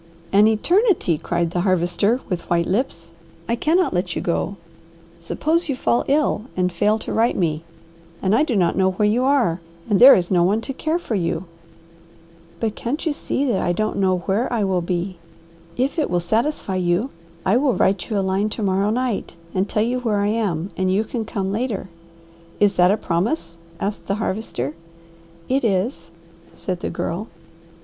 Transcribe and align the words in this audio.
"An 0.33 0.47
eternity!" 0.47 1.19
cried 1.19 1.51
the 1.51 1.61
Harvester 1.61 2.21
with 2.27 2.49
white 2.49 2.65
lips. 2.65 3.11
"I 3.47 3.55
cannot 3.55 3.93
let 3.93 4.15
you 4.15 4.19
go. 4.23 4.57
Suppose 5.19 5.69
you 5.69 5.75
fall 5.75 6.05
ill 6.07 6.45
and 6.57 6.71
fail 6.73 6.97
to 6.97 7.13
write 7.13 7.37
me, 7.37 7.63
and 8.19 8.33
I 8.33 8.41
do 8.41 8.55
not 8.55 8.75
know 8.75 8.93
where 8.93 9.07
you 9.07 9.23
are, 9.23 9.59
and 9.87 9.99
there 9.99 10.15
is 10.15 10.31
no 10.31 10.41
one 10.43 10.59
to 10.61 10.73
care 10.73 10.97
for 10.97 11.13
you." 11.13 11.45
"But 12.59 12.73
can't 12.75 13.05
you 13.05 13.13
see 13.13 13.45
that 13.45 13.61
I 13.61 13.73
don't 13.73 13.99
know 13.99 14.23
where 14.25 14.51
I 14.51 14.63
will 14.63 14.81
be? 14.81 15.17
If 15.77 15.99
it 15.99 16.09
will 16.09 16.19
satisfy 16.19 16.77
you, 16.77 17.11
I 17.45 17.57
will 17.57 17.75
write 17.75 18.09
you 18.09 18.17
a 18.17 18.25
line 18.25 18.49
to 18.57 18.63
morrow 18.63 18.89
night 18.89 19.35
and 19.53 19.69
tell 19.69 19.83
you 19.83 19.99
where 19.99 20.17
I 20.17 20.29
am, 20.29 20.71
and 20.75 20.91
you 20.91 21.03
can 21.03 21.25
come 21.25 21.51
later." 21.51 21.89
"Is 22.59 22.73
that 22.73 22.89
a 22.89 22.97
promise?" 22.97 23.55
asked 23.79 24.07
the 24.07 24.15
Harvester. 24.15 24.73
"It 25.47 25.63
is," 25.63 26.09
said 26.55 26.79
the 26.79 26.89
Girl. 26.89 27.27